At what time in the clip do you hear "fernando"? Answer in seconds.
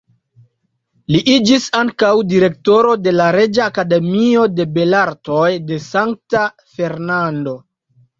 6.79-7.55